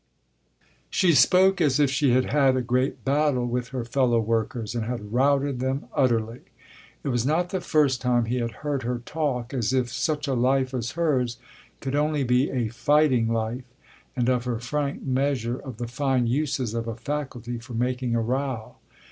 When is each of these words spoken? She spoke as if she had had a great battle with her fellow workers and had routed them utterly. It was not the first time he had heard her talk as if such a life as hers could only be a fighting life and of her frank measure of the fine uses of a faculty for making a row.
She 0.89 1.13
spoke 1.13 1.61
as 1.61 1.79
if 1.79 1.91
she 1.91 2.09
had 2.09 2.31
had 2.31 2.57
a 2.57 2.63
great 2.63 3.05
battle 3.05 3.45
with 3.45 3.67
her 3.67 3.85
fellow 3.85 4.19
workers 4.19 4.73
and 4.73 4.85
had 4.85 5.13
routed 5.13 5.59
them 5.59 5.85
utterly. 5.93 6.39
It 7.03 7.09
was 7.09 7.23
not 7.23 7.49
the 7.51 7.61
first 7.61 8.01
time 8.01 8.25
he 8.25 8.37
had 8.39 8.49
heard 8.65 8.81
her 8.81 9.03
talk 9.05 9.53
as 9.53 9.73
if 9.73 9.91
such 9.93 10.27
a 10.27 10.33
life 10.33 10.73
as 10.73 10.93
hers 10.93 11.37
could 11.81 11.93
only 11.95 12.23
be 12.23 12.49
a 12.49 12.69
fighting 12.69 13.27
life 13.31 13.71
and 14.15 14.27
of 14.27 14.45
her 14.45 14.57
frank 14.59 15.03
measure 15.03 15.59
of 15.59 15.77
the 15.77 15.87
fine 15.87 16.25
uses 16.25 16.73
of 16.73 16.87
a 16.87 16.95
faculty 16.95 17.59
for 17.59 17.75
making 17.75 18.15
a 18.15 18.21
row. 18.21 18.77